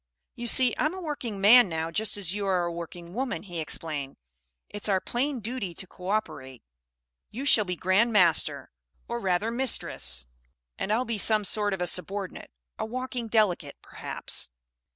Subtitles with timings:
[0.33, 3.59] "You see I'm a working man now just as you are a working woman," he
[3.59, 4.17] explained.
[4.67, 6.63] "It's our plain duty to co operate.
[7.29, 8.71] You shall be Grand Master
[9.07, 10.25] or rather Mistress
[10.75, 14.49] and I'll be some sort of a subordinate, a Walking Delegate, perhaps."